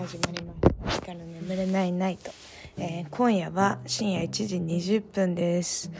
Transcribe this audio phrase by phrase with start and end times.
[0.00, 2.30] 始まりました「から眠れないナイト」
[2.78, 5.90] えー、今夜は深夜1時20分です。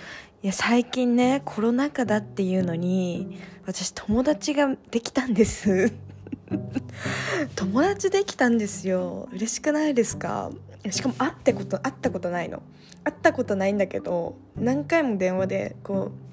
[0.42, 5.92] いや最近ねコロナ禍だっていうのに私友達ができたんです。
[7.56, 9.28] 友達できたんですよ。
[9.32, 10.50] 嬉しくないですか？
[10.90, 12.62] しかも会ってこと会ったことないの。
[13.04, 16.29] 会ったことないんだけど何回も電話でこう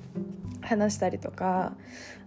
[0.61, 1.73] 話したりとか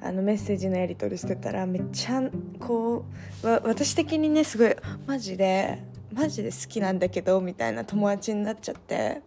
[0.00, 2.22] あのメッセージのやり取りしてたらめっちゃ
[2.58, 3.04] こ
[3.42, 4.74] う私的にねすごい
[5.06, 9.22] マジでマジで好きなんだけどみたいな友達になっちゃって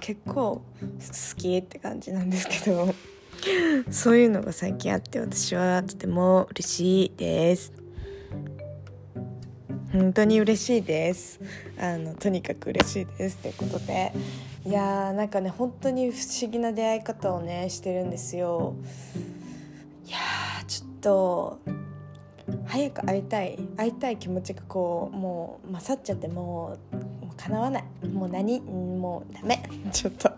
[0.00, 0.62] 結構好
[1.36, 2.94] きって感じなんですけど
[3.90, 7.72] そういうのが最近あって私はとても嬉しいです。
[9.92, 11.40] 本当に嬉しいです。
[11.78, 14.12] あのとにかく嬉しいですということで
[14.66, 18.74] いやーなんかね本当に不思議な出会い方をねしてるんですよ。
[20.06, 20.18] いや
[20.66, 21.58] ちょっと
[22.66, 23.58] 早く会いたい。
[23.76, 27.84] 会いたい気持ちがこうもう勝っちゃってもうかなわない。
[28.08, 28.60] もう何？
[28.60, 29.62] もうダメ。
[29.92, 30.30] ちょっと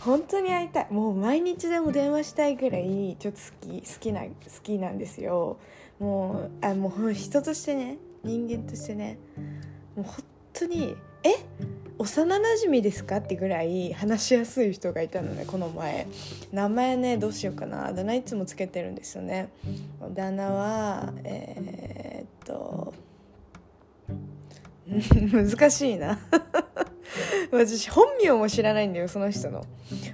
[0.00, 0.86] 本当に会いたい。
[0.90, 4.28] もう毎日でも電話したいぐらいちょっと好き好きな好
[4.62, 5.58] きなんですよ。
[5.98, 9.18] もうあもう人としてね人間としてね
[9.96, 11.34] もう本当にえ
[11.98, 13.16] 幼なじみですか？
[13.18, 16.06] ってぐらい話しやすい人がいたのねこの前。
[16.52, 17.86] 名前ねどうしようかな。
[17.86, 19.48] あだ名いつもつけてるんですよね。
[20.00, 22.92] あだ名はえー、っと
[25.56, 26.18] 難しいな。
[27.52, 29.64] 私本名も知らないんだよその人の。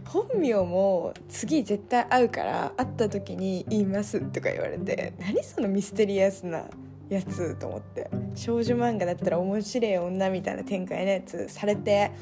[0.04, 6.66] 本名も次絶対会うから会った時に言いますとか言われて何そのミステリアスな
[7.10, 8.08] やつと思って。
[8.34, 12.12] 少女漫画だったら面白い女みたいな展開のやつされて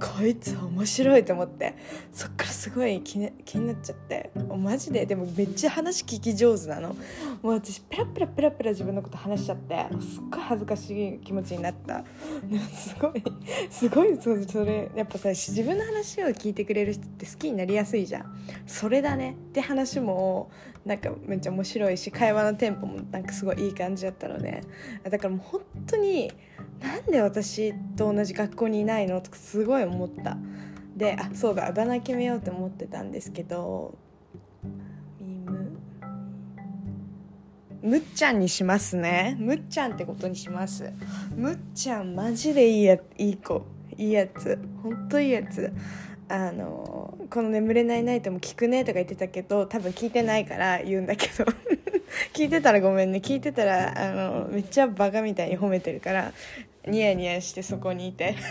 [0.00, 1.74] こいつ面白いと思って。
[2.12, 4.30] そっからすごい気,、気になっちゃって。
[4.56, 5.04] マジで？
[5.04, 6.96] でもめっちゃ話聞き上手なの。
[7.42, 12.04] もう私ペラペラペラペラ自分のこと話しちゃってすっごい恥ずかしい気持ちになった。
[12.72, 13.22] すごい
[13.70, 18.38] すごいそそれやっぱさ自分の話を聞いてくれる人って好きになりやすいじゃん。
[18.66, 19.32] それだね。
[19.32, 20.50] って話も
[20.84, 24.62] なんかめっちゃ面白いし会話のテンポもなんかすごいいい感じだったので
[25.08, 26.32] だからもう本当に
[26.80, 30.36] なんで私と同じ学校にいないのとかすごい思った。
[30.96, 33.98] であそうだあだ名決めようって思ってたんですけど
[37.82, 37.98] む？
[37.98, 39.36] っちゃんにしますね。
[39.38, 40.90] むっちゃんってことにします。
[41.36, 43.64] むっちゃんマジでいいやいい子。
[43.96, 44.58] いいやつ。
[44.82, 45.72] ほんといいやつ。
[46.28, 51.44] あのこの「眠れないナイト」も聞くねとか言ってたけど多分聞いてないから言うんだけど。
[52.32, 53.18] 聞いてたらごめんね。
[53.18, 56.32] 聞いてたらあのめっちゃバカみたいに褒めてるから
[56.86, 58.36] ニヤニヤしてそこにいて。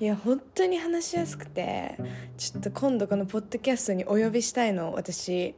[0.00, 1.96] いや本当に話しやすくて
[2.38, 4.92] ちょっと今度このポッドキャストにお呼びしたいの。
[4.92, 5.54] 私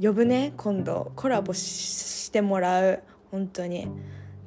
[0.00, 1.12] 呼ぶね今度。
[1.14, 3.02] コラボしてもらう。
[3.30, 3.88] 本当に。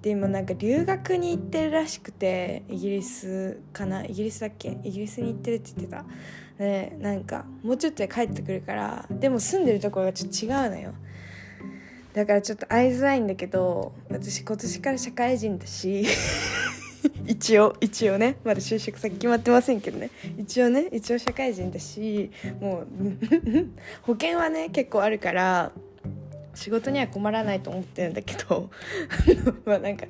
[0.02, 4.06] で今なんか留学に行ってるらしくてイギリスかな？
[4.06, 4.78] イギリスだっけ？
[4.84, 6.06] イギリスに行ってるって言ってた。
[6.58, 10.94] でなんかもうちょっとで帰ってくるからでも住んでるところがちょっと違うのよ
[12.16, 16.06] だからちょっと会いづらいんだけど私今年から社会人だし
[17.28, 20.10] 一応一応ねまだ就職先決まってませんけどね。
[20.38, 22.32] 一応ね一応社会人だし
[22.62, 22.88] もう
[24.04, 25.74] 保険はね結構あるから
[26.54, 28.70] 仕事には困らないと思ってるんだけど
[29.66, 30.06] まあなんか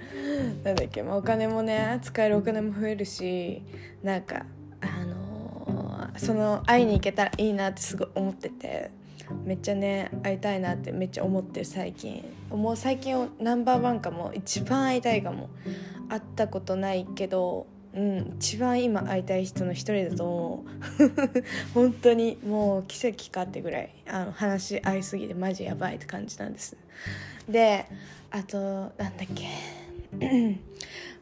[0.63, 3.63] なんだっけ、まあ、お金もね使えるお金も増えるし
[4.03, 4.45] なんか
[4.79, 8.91] あのー、その会いに行けたらいいなってすごい思ってて。
[9.45, 12.23] めっちゃね会いたいなってめっちゃ思ってる最近。
[12.49, 14.31] もう最近ナンバーワンかも。
[14.33, 15.49] 一番会いたいかも
[16.09, 21.43] 会ったことないけどうん、一番今会いたい人の一人だと思う。
[21.73, 23.89] 本当にもう奇跡かってぐらい。
[24.07, 26.75] あの話合いすぎてマジやばいって感じなんです。
[27.49, 27.85] で
[28.31, 29.84] あとなんだっけ。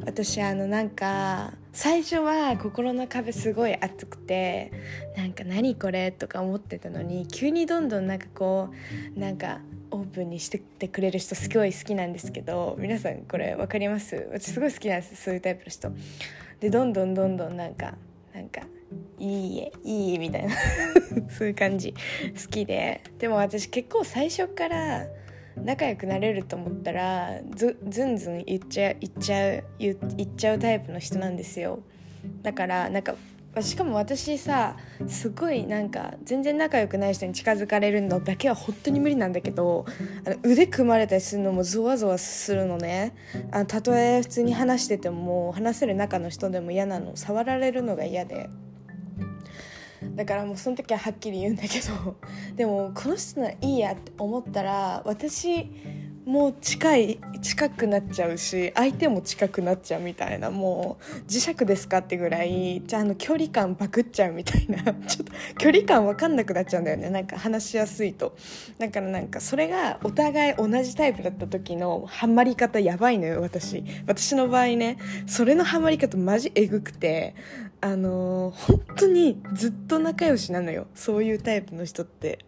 [0.06, 4.72] 私あのなんか最初は心の壁すごい厚くて
[5.16, 8.70] なんか何これとか思ってたのに急にどんどんなんかこ
[9.16, 14.28] うなんかオープンにしててくれる人すごい好きなんですけど皆さんこれ分かります？
[14.32, 15.92] 私すごい好きなんですそういうタイプの人。
[16.60, 17.96] でどんどんどんどんなんか
[18.34, 18.62] なんか
[19.20, 20.56] いいえいいみたいな。
[21.30, 21.94] そういう感じ。
[21.94, 23.02] 好きで。
[23.20, 25.06] でも私結構最初から
[25.58, 31.80] 仲良くなれると思ったらずずんずん言っちゃう言っちゃう言っちゃうタイプの人なんですよ。
[32.42, 33.16] だからなんか
[33.62, 34.78] しかも私さ
[35.08, 39.86] すごいなんか全然仲良くない人に近づかれるのだけは本当に無理なんだけど
[40.26, 43.14] あの腕組まれたりするのもゾワゾワするのね。
[43.52, 47.16] あのたとえ普通に話してても話せる中の人でも嫌なの。
[47.16, 48.50] 触られるのが嫌で。
[50.16, 52.16] だからもうその時ははっきり言うんだけど
[52.56, 55.70] でもこの人ならいいやって思ったら私
[56.26, 67.10] もう近い近くなっちゃうし相手も近くなっちゃうみたいなもう磁石ですかってぐらいじゃあの距離感バグっちゃうみたいな ちょっと距離感分かんなくなっちゃうんだよね。
[67.10, 68.36] なんか話しやすいと。
[68.80, 73.84] だからなんかそれがお互い同じタイプだった時のハマり方やばいのよ私。
[74.08, 74.98] 私の場合ね
[75.28, 77.36] それのハマり方マジえぐくて
[77.86, 80.88] あのー、本当にずっと仲良しなのよ。
[80.96, 82.40] そういうタイプの人って。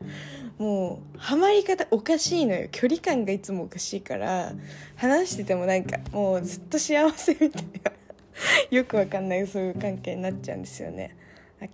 [0.57, 2.69] もうハマり方おかしいのよ。
[2.71, 4.53] 距離感がいつもおかしいから
[4.95, 7.91] 話しててもなんかもうずっと幸せみたいな。
[8.71, 11.17] よくわかんないそういう関係になっちゃうんですよね。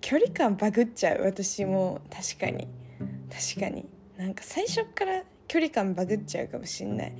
[0.01, 1.21] 距離感バグっちゃう？
[1.25, 2.67] 私も確かに。
[3.29, 3.85] 確かに。
[4.17, 7.13] なんか最初から距離感バグっちゃうかもしんない。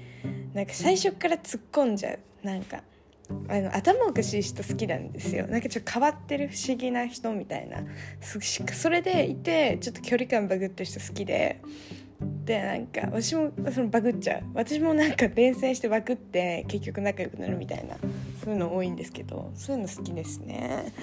[0.56, 2.20] なんか最初から突っ込んじゃう。
[2.44, 2.82] なんか
[3.50, 5.48] あの頭おかしい人好きなんですよ。
[5.48, 7.84] なんかちょっと変わってる不思議な人みたいな。
[8.22, 11.62] それでいてちょっと距離感バグってる人好きで。
[12.46, 17.96] でなんか私もそのバグっちゃう私もなんか伝染してバグって結局仲良くなるみたいな
[18.44, 20.94] そういうの多いんですけどそういうの好きですね。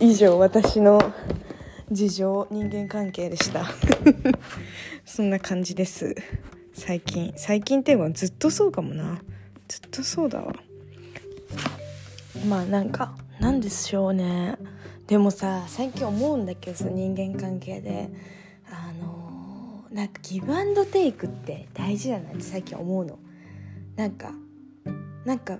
[0.00, 1.12] 以上私の
[1.90, 3.66] 事情人間関係でした。
[5.04, 6.14] そんな感じです。
[6.72, 9.20] 最近最近っていうのはずっとそうかもな。
[9.70, 10.52] ずっとそうだわ。
[12.48, 14.56] まあなんかなんでしょうね。
[15.06, 18.08] でもさ最近思うんだけどさ人間関係で。
[18.68, 23.20] あのー、なんかギブアンドテイクって大事だなって最近思うの。
[23.94, 24.32] なんか
[25.24, 25.58] なんか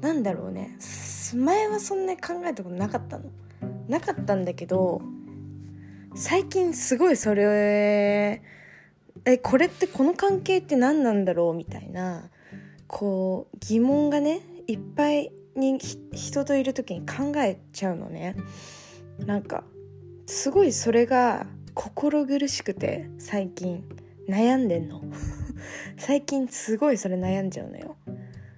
[0.00, 0.78] なんだろうね。
[1.34, 3.24] 前はそんなに考えたことなかったの。
[3.86, 5.02] なかったんだけど
[6.14, 8.42] 最近すごいそれ
[9.26, 11.54] えこれってこの関係って何なんだろう？
[11.54, 12.30] みたいな。
[12.90, 18.34] こう疑問がねいっぱいに人といる時に考えちゃうのね。
[19.24, 19.62] なんか
[20.26, 23.84] すごいそれが心苦しくて最近。
[24.28, 25.02] 悩んでんの。
[25.98, 27.96] 最近すごいそれ悩んじゃうのよ。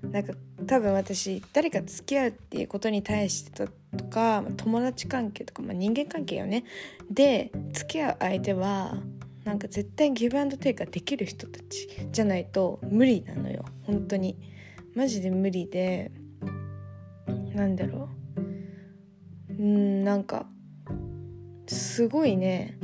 [0.03, 0.35] なんか
[0.67, 6.65] 多分私誰か付き合うっていうことに対してとか友達関係とか、まあ、人間関係よね。
[7.11, 8.99] で付き合う相手は
[9.45, 13.65] なんか絶対ギブアンドテイクができる人たちじゃないと無理なのよ。
[13.83, 14.37] 本当に。
[14.95, 16.13] マジで無理で。
[17.55, 18.09] なんだろ
[19.49, 19.53] う。
[19.53, 20.47] うんなんか
[21.67, 22.79] すごいね。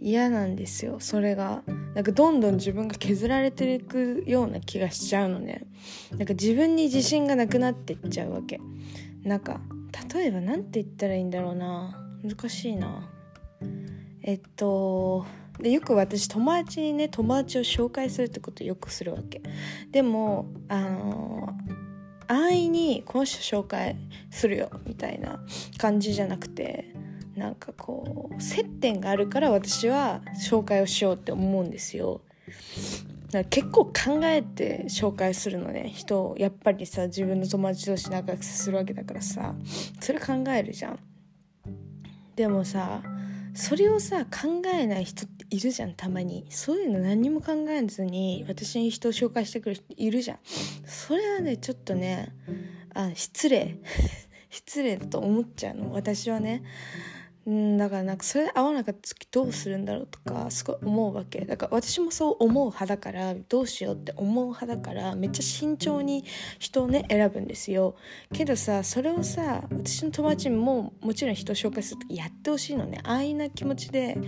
[0.00, 1.62] 嫌なんですよそれが。
[1.94, 5.66] なんかどんどん自分が削られていくような気がしちゃうのね。
[6.12, 8.60] なんか自分に自信がなくなってっちゃうわけ。
[9.24, 9.60] なんか
[10.14, 12.02] 例えば何て言ったらいいんだろうな。
[12.22, 13.10] 難しいな。
[14.22, 15.24] えっと
[15.60, 19.42] でよく私友達にね友達を紹介するってことよくするわけ。
[19.90, 21.54] でもあの
[22.28, 23.96] 安易にこの人紹介
[24.30, 25.40] するよみたいな
[25.78, 26.92] 感じじゃなくて
[27.36, 32.20] なんかこう接点があるから私は紹介をしようって思うんですよ。
[33.50, 33.92] 結構考
[34.24, 39.54] えて紹介するのね人をやっぱりさ自分の友達同士仲良くするわけだからさ
[40.00, 40.98] それ考えるじゃん。
[42.34, 43.02] でもさ
[43.54, 46.46] それをさ考えない人っいるじゃんたまに。
[46.50, 50.38] そういうの何も考えずに私に人を紹介してくる人いるじゃん。
[50.84, 52.34] それはねちょっとね
[52.94, 53.76] あ失礼。
[54.50, 55.92] 失礼だと思っちゃうの。
[55.92, 56.62] 私はね
[57.46, 61.44] うんだからなんかそれ合わなかった時どうするんだろうとかすごい思うわけ。
[61.44, 66.24] だから私もそう思う派だからどうしようって思う派だからめっちゃ慎重に
[66.58, 67.94] 人をね選ぶんですよ。
[68.32, 72.98] けどさそれをさ私の友達ももちろん人を紹介する時やってほしいのね。
[73.04, 74.18] 安易な気持ちで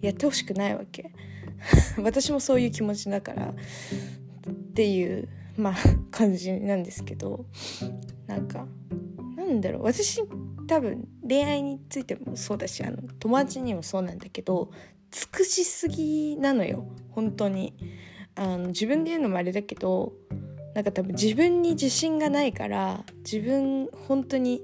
[0.00, 1.10] やってほしくないわけ。
[2.00, 3.48] 私もそういう気持ちだから。
[3.48, 5.74] っていうまあ
[6.12, 7.44] 感じなんですけど。
[8.28, 8.68] なんか
[9.36, 9.82] なんだろう。
[9.82, 10.22] 私
[10.68, 14.70] 多分恋愛についてもそうだしあの友達にもそうなんだけど
[15.10, 17.74] 尽くしすぎなのよ本当に。
[18.38, 20.12] あの自分で言うのもあれだけど
[20.72, 24.62] なんか多分自分に自信がないから自分本当に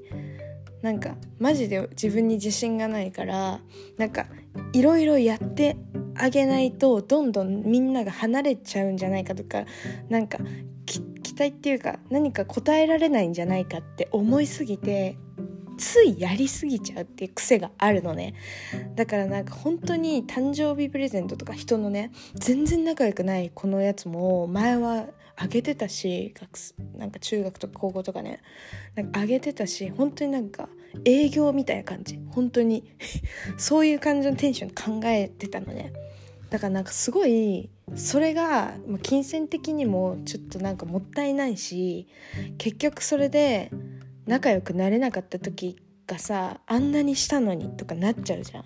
[0.80, 3.60] なんかマジで自分に自信がないから
[3.98, 4.26] なんか
[4.72, 5.76] いろいろやって
[6.14, 9.64] あげないとどんどんみんなが離れちゃうんじゃないかとか
[10.08, 10.38] なんか
[10.86, 11.00] 期
[11.32, 15.18] 待っていうか何か答えられないんじゃないかって思いすぎて
[15.76, 18.34] ついやりすぎちゃうっていう癖があるのね。
[18.94, 28.40] だからなんか本当に誕生日プレゼントとか人のね全然仲良くないこのやつも前はあげてたし学なんか中学とか高校とかね
[28.94, 30.68] なんかあげてたし本当になんか
[31.04, 32.20] 営業みたいな感じ。
[32.30, 32.84] 本当に
[33.58, 35.92] そういう感じのテンション考えてたのね。
[36.50, 42.06] だからなんかすごいそれが金銭的にもちょっとなんかもったいないし
[42.58, 43.72] 結局それで
[44.26, 45.76] 仲良くなれなかった時
[46.06, 48.64] がさあんなにしたのにとかなっちゃうじゃん。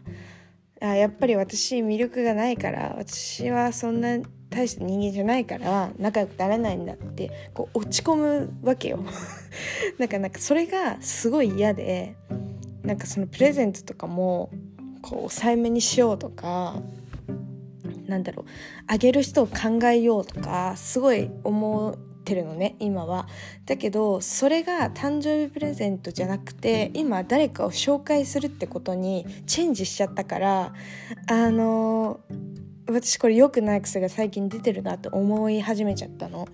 [0.80, 9.04] あやっぱり私魅力がないから私はそんな大した人間じゃないから仲良くならないんだってこう落ち込むわけよ。
[9.98, 12.14] なんかなんかそれがすごい嫌で
[12.82, 14.50] なんかそのプレゼントとかも
[15.02, 16.80] こう抑えめにしようとか
[18.06, 18.46] なんだろう
[18.86, 21.96] あげる人を考えようとかすごい思
[22.28, 23.26] ってるのね今は。
[23.64, 30.74] だけどそれが誕生日プレゼントじゃなくて今誰かを紹介するってことにチェンジしちゃったから
[31.30, 32.20] あの
[32.86, 36.46] 私これ良くない癖が最近出てるなって思い始めちゃったの。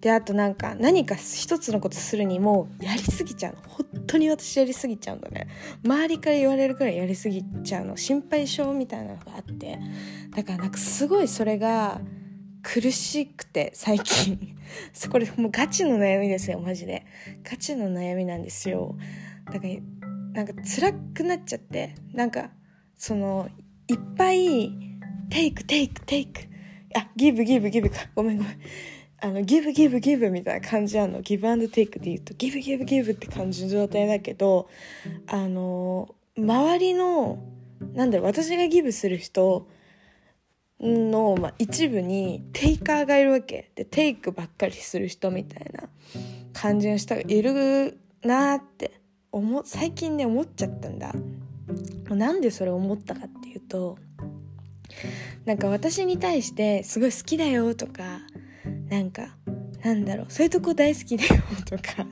[0.00, 3.58] であとなんか何か一つのことするにもやりすぎちゃうの。
[3.68, 5.48] 本当に私やりすぎちゃうんだね。
[5.84, 7.96] 周りから言われるくらいやりすぎちゃうの。
[7.96, 9.78] 心配性みたいなのがあって。
[10.34, 12.00] だからなんかすごいそれが
[12.62, 14.56] 苦しくて最近。
[15.10, 17.04] これもうガチの悩みですよマジで。
[17.42, 18.96] ガチの悩みなんですよ。
[19.46, 19.74] だから
[20.32, 21.94] なんか辛くなっちゃって。
[22.12, 22.50] なんか
[22.96, 23.48] その
[23.88, 24.72] いっぱい
[25.28, 26.40] take take take。
[26.94, 27.90] あ give give give。
[27.90, 28.58] かごめんごめん。
[29.18, 31.20] あの give give give みたいな感じなの。
[31.20, 32.34] ギブアンドテイクで言うと。
[32.34, 34.68] give give give って感じの状態だけど
[35.26, 37.38] あの周りの
[37.94, 39.68] なんだろう私がギブする人
[40.82, 43.70] の、まあ、一部にテイカーがいるわけ。
[43.74, 45.88] でテイクばっかりする人みたいな
[46.52, 51.12] 感じの人がいるなって思最近ね思っちゃったんだ。
[52.10, 53.96] なんでそれ思ったかっていうと
[55.44, 58.20] なんか私に対してすごい好きだよとか
[58.88, 59.36] なんか
[59.82, 62.06] なんだろうそういうとこ大好きだよとか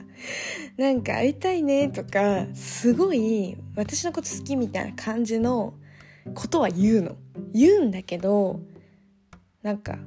[0.77, 5.75] なんか会いたいねとかすごい私のこと好きみたいな感じの
[6.33, 7.17] ことは言うの。
[7.53, 8.61] 言うんだけど
[9.61, 9.97] なんか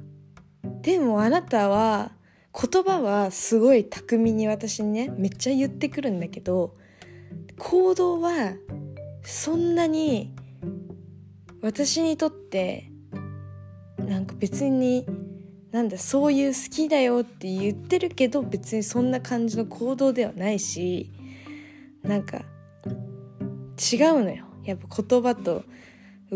[0.81, 2.11] でもあなたは
[2.53, 6.75] 言葉はすごい巧みに私にねめっちゃ言ってくるんだけど
[7.59, 8.53] 行動は
[9.23, 10.33] そんなに
[11.61, 12.91] 私にとって
[13.97, 15.05] なんか別に
[15.71, 21.11] なんだそういう好きだよって言ってるけど別にそんな感じの行動ではないし
[22.03, 22.43] なんか
[23.91, 24.45] 違うのよ。
[24.63, 25.63] やっぱ言葉と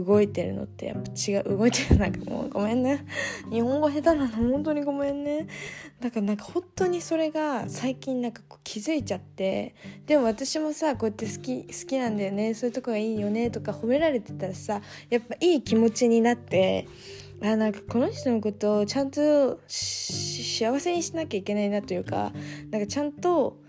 [0.03, 1.97] 動いてるのってやっぱ違う動いてる。
[1.99, 3.05] なんかもうごめんね。
[3.51, 4.27] 日本語下手なの。
[4.27, 5.47] 本当にごめんね。
[5.99, 9.75] だからなんか本当にそれが最近なんか気づいちゃって。
[10.05, 12.53] でも私もさこうやって好き好きなんだよね。
[12.53, 13.49] そういうとこがいいよね。
[13.51, 16.87] とか褒められてたらさやっぱいい気持ちになって。
[17.41, 22.33] あなんかこの人のことをちゃんと幸せにしなきゃいけないなというか
[22.69, 23.61] なんかちゃんと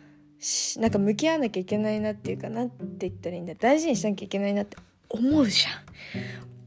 [0.79, 3.55] なんか向き合わなきゃいけないなっていうかなんて言ったらいいんだ。
[3.55, 4.77] 大事にしなきゃいけないなって
[5.11, 5.91] 思うじゃん。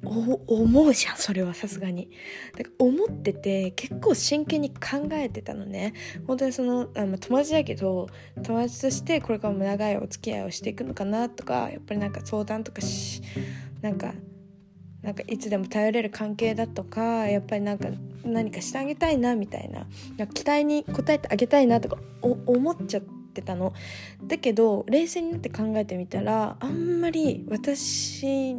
[0.06, 2.10] 思うじゃんそれはさすがに。
[2.58, 5.94] だから思ってて結構真剣に考えてたのね。
[6.28, 8.10] 本当にそのあの友達だけど
[8.44, 13.22] 友達としてこれからも長いお付き合いをしていくのかなとかやっぱりなんか相談とかし
[13.82, 14.14] なんか
[15.02, 17.90] なんかいつでも頼れる関係だとかやっぱりなんか
[18.26, 19.88] 何かしてあげたいなみたいな。
[20.28, 23.23] 期待に応えてあげたいなとか思っちゃって。
[23.42, 23.74] たの。
[24.24, 28.56] だけど冷静になって考えてみたらあんまり私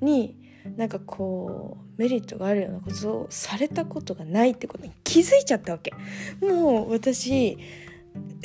[0.00, 0.36] に
[0.76, 5.92] なんかこうメリットがあるようなことをされたことがないってことに気づいちゃったわけ。
[6.40, 7.58] もう私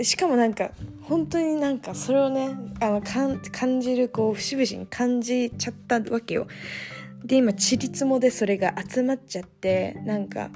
[0.01, 6.47] しかもなんか本当になんかそれをねあの感じるこう節々に感じちゃったわけよ。
[7.23, 10.49] で今ちりつもでそれが集まっちゃってなんか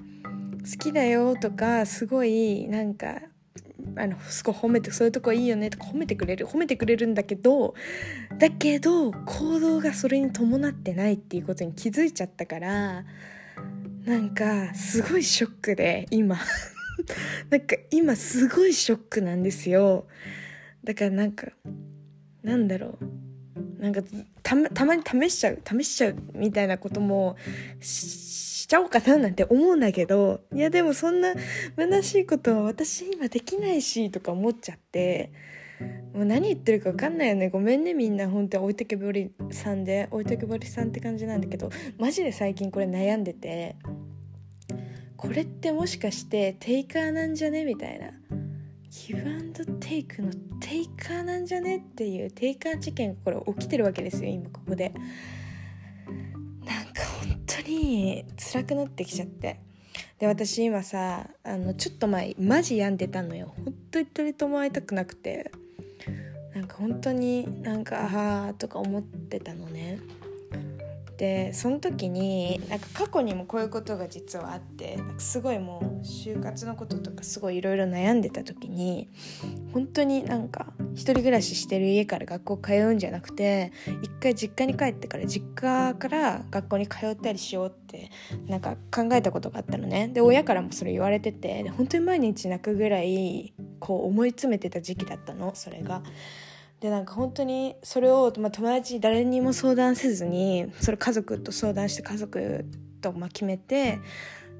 [0.64, 3.22] 好きだよとかすごいなんか
[3.98, 7.74] あのすごい褒めてそういうとこいいよねとか褒めてくれる褒めてくれるんだけど
[8.38, 13.04] だけど行動がそれに伴ってないっていうことに気づいちゃったから
[14.06, 16.38] なんかすごいショックで今。
[17.50, 20.08] なんか今すごいショックなんですよ。
[20.84, 21.48] だからなんか
[22.44, 23.82] なんだろう。
[23.82, 24.02] なんか
[24.44, 27.36] たまに試しちゃう試しちゃうみたいなことも
[27.80, 28.22] し
[28.72, 31.34] ちゃおうかななんて思うんだけどいやでもそんな
[31.76, 35.34] 虚しいことは私今できないしとか思っちゃって
[36.14, 37.50] もう何言ってるか分かんないよね。
[37.50, 43.76] ごめんねみんな本当に置いてけぼりさんで置いてけぼりさんって感じなんだけどマジで最近これ悩んでて
[45.18, 48.12] これってもしかしてテイカーなんじゃねみたいな。
[48.90, 54.94] ギブアンドテイクのテイカーなんじゃねっていうテイカー事件がこれ起きてるわけですよ今ここで。
[58.38, 59.60] 辛くなってきちゃって。
[60.20, 63.54] で私今さあのちょっと前マジ病んでたのよ。
[63.64, 65.52] 本当に誰とも会いたくなくて。
[66.54, 70.00] なんか本当になんかああとか思ってたのね。
[71.22, 79.08] でその時になんか過去にもこういうことが実はあってなんかすごいもう就活のこととかすごいいろいろ悩んでた時に
[79.72, 88.10] 本当になんか一人暮らししてる家から学校通うんじゃなくて一回実家に帰ってから実家から学校に通ったりしようって
[88.48, 96.02] なんか考えたことがあったのねで親からもそれ言われてて本当に毎日泣くぐらいこう思い詰めてた時期だったのそれが。
[96.82, 102.66] でなんか本当にそれを、まあ、友達誰にも相談せずにそれ家族と相談して家族
[103.02, 104.00] とまあ決めて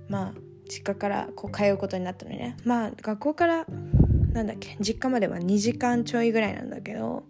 [0.08, 0.34] まあ
[0.70, 2.56] 実家からこう通うことになったのね。
[2.64, 3.66] まあ学校から
[4.34, 7.24] なんだっけ実家までは2時間ちょいぐらいなんだけど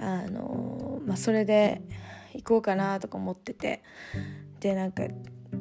[0.00, 1.82] あのまあそれで
[2.34, 3.82] 行こうかなとか思ってて。
[4.60, 5.04] でなんか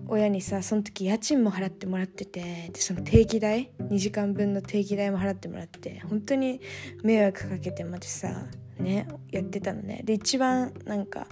[0.07, 6.61] 親にさその時家賃も払ってもらっててでその定期代2時間分の定期代も払ってもらって本当に
[7.03, 8.45] 迷惑かけてまでさ
[8.79, 10.01] ねやってたのね。
[10.03, 11.27] で一番なんか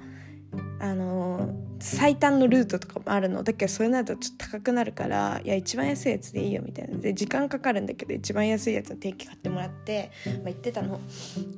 [0.79, 3.43] あの最短のルートとかもあるの。
[3.43, 6.97] だけどそれなるとちょっと高くなるからいや一番安いやつでいいよみたいな。
[6.97, 10.99] で時間かかるんだけど一番安いやつの定期買ってもらって、まあ、行ってたの。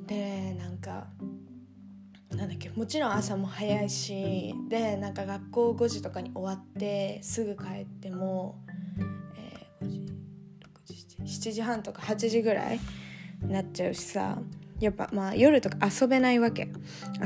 [0.06, 1.06] でなんか
[2.36, 2.70] なんだっけ？
[2.70, 8.56] もちろん朝も早いしでなんか学校5時とかに終わってすぐ帰っても、
[9.36, 10.06] えー、5時
[10.60, 12.80] 6時7時半とか8時ぐらい
[13.42, 14.38] になっちゃうしさ
[14.78, 16.68] やっぱまあ夜とか遊べないわけ。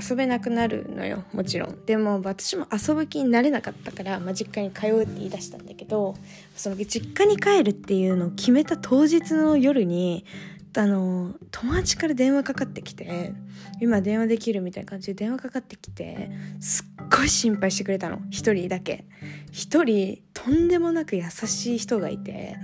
[0.09, 1.85] 遊べなくなるのよもちろん。
[1.85, 6.15] でも私も遊ぶ気になれなかったから、まあ、実家に通うって言い出したんだけど
[6.55, 10.25] その実家に帰るっていうのを決めた当日の夜に
[10.77, 13.33] あの友達から電話かかってきて
[13.81, 18.21] 今電話できるみたいな感じで電話かかってきてすっごい心配してくれたの。
[18.31, 19.05] 一人だけ。
[19.51, 22.57] 一人とんでもなく優しい人がいて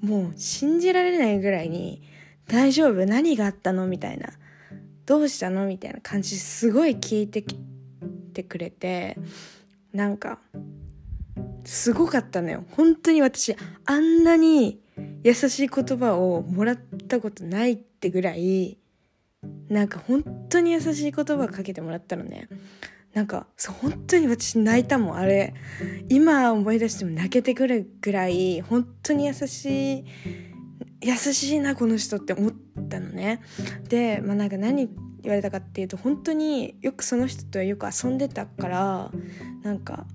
[0.00, 2.02] もう信じられないぐらいに
[2.48, 3.06] 「大丈夫？
[3.06, 4.30] 何があったの?」みたいな
[5.06, 7.54] 「どうしたの?」みたいな感じすごい聞いてき
[8.34, 9.16] てくれて
[9.92, 10.40] なんか
[11.64, 12.64] すごかったのよ。
[12.70, 14.80] 本当に私あんなに
[15.22, 16.76] 優しい言葉をもらっ
[17.08, 18.78] たことないってぐらい
[19.68, 22.48] なんか本当に優しい言葉かけてもらったのね。
[23.14, 25.54] なんかそう本当に私泣いたもんあれ。
[26.08, 30.04] 今思い出しても泣けてくるぐらい本当に優しい
[31.02, 32.52] 優しいなこの人って思っ
[32.88, 33.40] たのね。
[33.88, 34.88] でまあなんか何
[35.22, 39.10] 言われたかっていうと本当によくその人とよく遊んでたから
[39.62, 40.06] なんか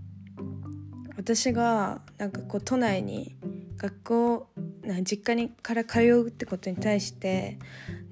[1.17, 3.35] 私がなんかこう都内に
[3.77, 4.49] 学校
[5.03, 7.57] 実家にから通うってことに対して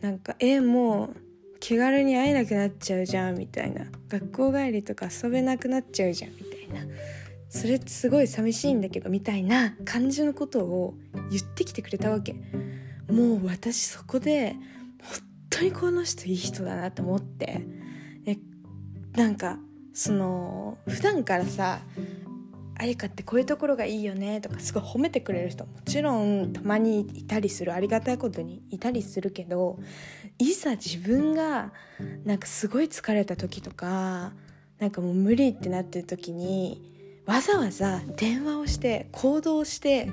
[0.01, 1.15] なんかえもう
[1.59, 3.85] 気軽に会えなくなっちゃうじゃんみたいな。
[4.09, 6.85] 学校帰りとか遊べなくなっちゃうじゃんみたいな。
[7.47, 10.95] それってすごい寂しいんだけどみたいな感じのことを
[11.31, 12.33] 言ってきてくれたわけ。
[13.09, 14.55] もう私そこで
[15.01, 17.61] 本当にこの人いい人だなと思って。
[18.25, 18.37] え
[19.13, 19.57] なんか
[19.93, 21.79] その普段からさ
[22.75, 29.79] ありかってこういうところがいいよねとかすごい褒めてくれる人もちろんたまにいたりするありがたいことにいたりするけど
[30.39, 31.71] いざ自分が
[32.25, 34.33] なんかすごい疲れた時とか
[34.79, 36.91] なんかもう無理ってなってる時に
[37.25, 40.11] わざわざ電話をして行動して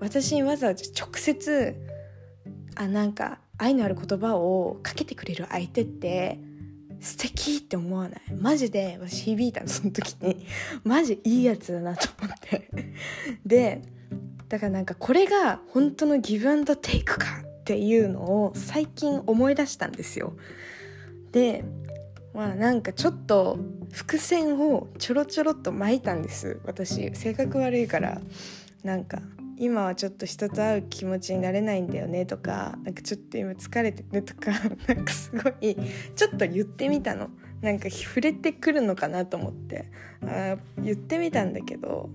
[0.00, 1.76] 私にわざわざ直接
[2.74, 6.40] あなんか愛のある言葉をかけてくれる相手って
[7.00, 8.20] 素敵って思わない？
[8.38, 10.46] マジで私響いたのその時に。
[10.84, 12.68] マジいいやつだなと思って。
[13.46, 13.82] で
[14.48, 20.36] だからなんかこれが本当のギブアンドテイクかっていうのを最近思い出したんですよ。
[21.32, 21.64] で
[22.34, 23.58] まあなんかちょっと
[23.92, 26.60] 伏線をちょろちょろっと巻いたんです。
[26.64, 28.20] 私性格悪いから
[28.82, 29.20] なんか
[29.58, 34.52] 今はちょっと人と会う気持ちになれないんだよねとかなんかちょっと今疲れてるとか
[34.86, 35.76] なんかすごい
[36.14, 37.30] ちょっと言ってみたの。
[37.60, 39.86] なんか触れてくるのかなと思って。
[40.22, 42.08] あ言ってみたんだけど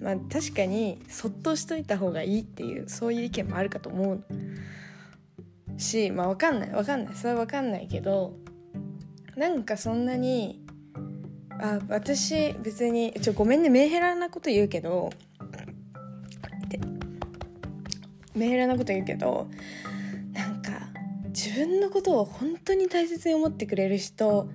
[0.00, 4.24] まあ確かにそっとしといた方がいいっていうそういう意見もあるかと思う
[5.76, 6.70] しまあ分かんない。
[6.70, 7.14] 分かんない。
[7.14, 8.36] それは分かんないけど
[9.36, 10.64] なんかそんなに
[11.50, 13.68] あ私別にちょごめんね。
[13.68, 15.10] メンヘラなこと言うけど
[18.38, 19.48] メールなこと言うけど
[20.32, 20.88] なんか
[21.26, 24.48] 自分のことを本当に大切に思ってくれる人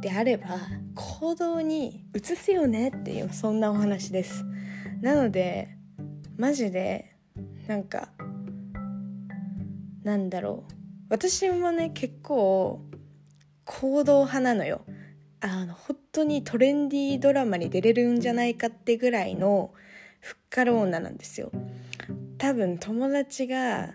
[0.00, 0.58] であれば
[0.94, 4.44] 行動に移すよねっていうそんなお話です。
[5.00, 5.68] なので
[6.36, 7.16] マジで
[7.66, 8.10] なんか
[10.02, 10.72] なんだろう。
[11.10, 12.80] 私もね結構
[13.64, 14.82] 行動派なのよ。
[15.40, 19.72] あの本当にトレンディードラマに出れるんじゃないかってぐらいの
[20.20, 21.50] ふっかる女なんですよ。
[22.40, 23.94] 多分友達が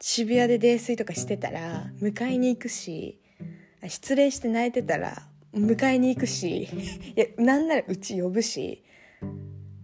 [0.00, 3.20] 渋谷で泥酔とかしてたら迎えに行くし
[3.86, 8.82] 失礼して泣いてたら迎えに行くしいやなんならうち呼ぶし。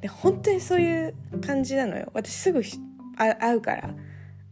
[0.00, 1.14] で本当にそういう
[1.46, 2.10] 感じなのよ。
[2.14, 2.62] 私すぐ
[3.16, 3.94] 会うから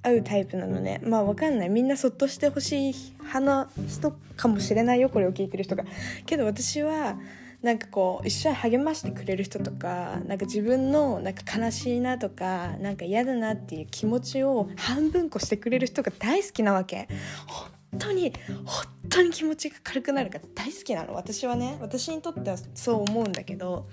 [0.03, 1.01] 会うタイプなのね。
[1.05, 1.69] まあわかんない。
[1.69, 5.85] みんなそっとしてほしい派の人かもしれないよこれを聞いてる人が。
[6.27, 7.19] けど私は
[7.65, 17.09] なんかこう一緒に励ましてくれる人とかなんか自分のなんか悲しいなとかなんか嫌だなっていう気持ちを半分こしてくれる人が大好きなわけ。
[17.47, 18.35] 本当に
[18.67, 21.15] 本当に気持ちが軽くなるから大好きなの。
[21.15, 23.89] 私はね私にとってはそう思うんだけど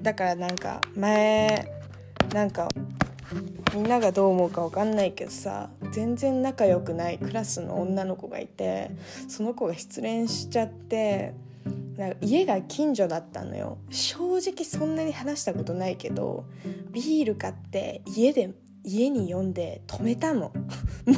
[0.00, 1.70] だからなんか前
[2.32, 2.70] なんか
[3.74, 8.92] みんながどう思うか分かんないけどさ全然仲良くないクラスの女の子がいて
[9.28, 11.34] その子が失恋しちゃって
[11.96, 13.78] なんか家が近所だったのよ。
[13.90, 16.44] 正直そんなに話したことないけど
[16.90, 18.50] ビール買って家で
[18.82, 20.52] 家に呼んで止めたの。
[21.06, 21.14] も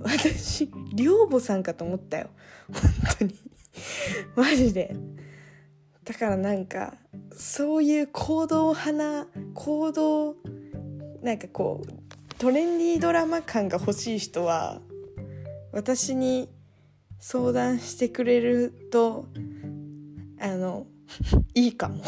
[0.00, 2.30] う私寮母さんかと思ったよ。
[2.72, 2.82] 本
[3.18, 3.34] 当に。
[4.34, 4.94] マジで。
[6.04, 6.94] だからなんか
[7.32, 10.36] そういう行動派な行動
[11.22, 14.80] なんかこうトレンディードラマ感が欲しい人は
[15.72, 16.48] 私に
[17.18, 19.26] 相談してくれると
[20.40, 20.86] あの
[21.54, 22.04] いいかも。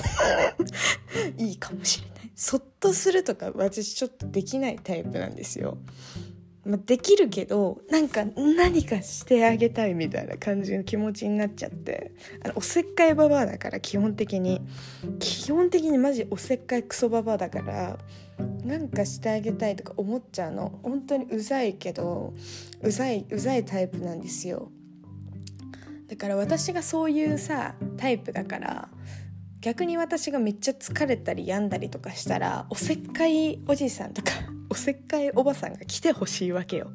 [1.39, 2.31] いいかもしれない。
[2.35, 5.77] そっとするとか私ちょっとできないタイプなんですよ、
[6.65, 12.13] まあ、できるけどなんか何かしてあげたいみたいな感じの気持ちになっちゃって。
[12.43, 14.63] あのおせっかいババアだから基本的に。
[15.19, 17.99] 基本的にマジおせっかいクソババアだから
[18.65, 20.79] なんかしてあげたいとか思っちゃうの。
[20.83, 22.33] 本当にうざいけど
[22.83, 24.71] うざいうざいタイプなんですよ。
[26.11, 28.89] だから私がそういうさタイプだから
[29.61, 34.33] 逆に私がめっちゃ疲れたり病んだりとかしたらおせっかいおじさんとか
[34.69, 36.91] おせっかいおばさんが来てほしいわけよ。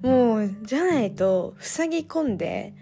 [0.00, 2.74] もうじゃないと塞ぎ込んで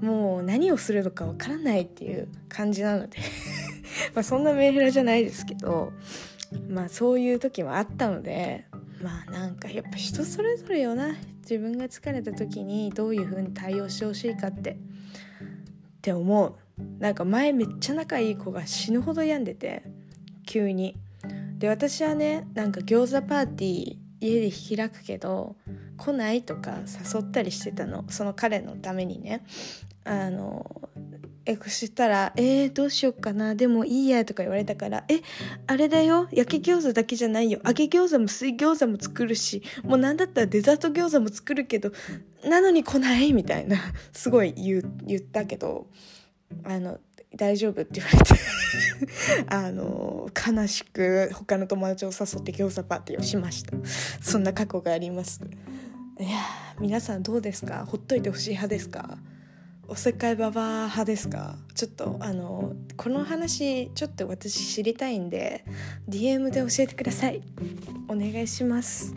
[0.00, 3.18] もう何をするのかわからないっていう感じなので。
[4.14, 5.92] まあそんなメンヘラじゃないですけど
[6.68, 8.66] まあそういう時もあったので
[9.00, 11.16] まあなんかやっぱ人それぞれよな。
[11.42, 14.78] 自分が疲れた時にどういう風に対応してほしいかって。
[16.04, 16.54] って思う。
[16.98, 19.84] なんか前めっちゃ仲いい子が死ぬほど病んでて
[20.44, 20.96] 急に。
[21.56, 25.56] で私はねなんか餃子パーティー家で開くけど
[25.96, 26.80] 来ないとか
[27.14, 28.04] 誘ったりしてたの。
[28.10, 29.46] その彼のためにね。
[30.04, 30.83] あの
[31.46, 35.20] えそしたら「えー、どうしよっかなでもいいや」とか言われたから「え
[35.66, 41.92] あれだよ焼き餃子だけじゃないよ揚げ餃子も水餃子も作るしもう何だったらデザート餃子も作るけど
[42.48, 43.76] なのに来ない?」みたいな
[44.12, 45.86] すごい言言ったけど
[46.64, 46.98] あの
[47.36, 48.34] 大丈夫って言われて
[49.48, 53.76] あの悲しく他の友達を誘って餃子パーティーをしました。
[54.22, 55.40] そんな過去があります。
[56.20, 56.28] いや
[56.80, 57.84] 皆さんどうですか？
[57.86, 59.18] ほっといてほしい派ですか？
[59.86, 61.56] おせっかいババア派ですか？
[61.74, 65.64] ちょっとあのこの話ちょっと私知りたいんで
[66.08, 67.42] DM で教えてください。
[68.08, 69.14] お願いします。